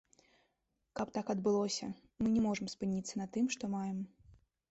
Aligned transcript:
Каб 0.99 1.11
так 1.17 1.27
адбылося, 1.33 1.89
мы 2.23 2.27
не 2.37 2.41
можам 2.47 2.71
спыніцца 2.75 3.13
на 3.23 3.27
тым, 3.35 3.45
што 3.57 3.63
маем. 3.77 3.99